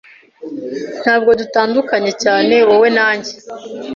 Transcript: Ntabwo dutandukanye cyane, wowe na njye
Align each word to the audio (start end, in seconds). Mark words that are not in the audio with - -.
Ntabwo 1.01 1.31
dutandukanye 1.39 2.11
cyane, 2.23 2.55
wowe 2.67 2.87
na 2.97 3.07
njye 3.17 3.33